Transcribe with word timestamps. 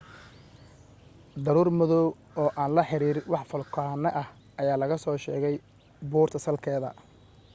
daruur 1.45 1.69
madoow 1.79 2.07
oo 2.41 2.49
aan 2.61 2.71
la 2.75 2.83
xiriir 2.89 3.17
wax 3.31 3.45
foolkaane 3.51 4.09
ah 4.21 4.29
ayaa 4.61 4.81
laga 4.81 4.95
soo 5.03 5.15
sheegay 5.23 5.55
buurta 6.11 6.37
salkeeda 6.45 6.89